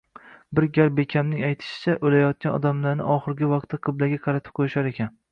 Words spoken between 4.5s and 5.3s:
qo‘yishar ekan.